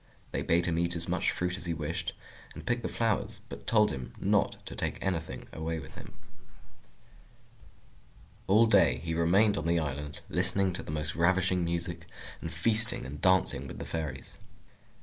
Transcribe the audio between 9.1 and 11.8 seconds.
remained on the island, listening to the most ravishing